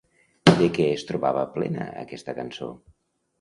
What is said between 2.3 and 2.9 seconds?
cançó?